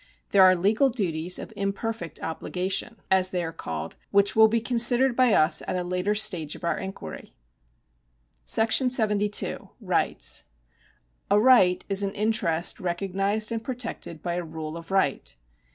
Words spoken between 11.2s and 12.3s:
A right is an